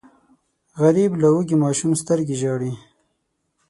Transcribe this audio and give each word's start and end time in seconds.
غریب 0.81 1.11
له 1.21 1.27
وږي 1.35 1.55
ماشوم 1.63 1.91
سترګو 2.01 2.33
ژاړي 2.41 2.73